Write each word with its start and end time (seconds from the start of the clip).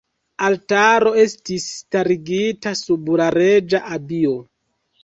Altaro 0.45 1.11
estis 1.25 1.67
starigita 1.75 2.75
sub 2.81 3.17
la 3.23 3.31
reĝa 3.41 3.87
abio. 3.99 4.39